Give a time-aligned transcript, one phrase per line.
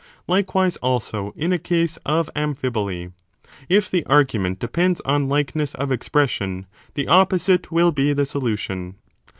[0.27, 3.13] Likewise also in a case of amphi 20 boly.
[3.69, 8.95] If the argument depends on likeness of expression, the opposite will be the solution.